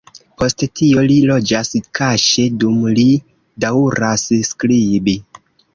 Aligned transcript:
Post 0.41 0.63
tio 0.79 1.03
li 1.11 1.17
loĝas 1.33 1.71
kaŝe 1.99 2.47
dum 2.65 2.81
li 3.01 3.07
daŭras 3.67 4.29
skribi. 4.53 5.21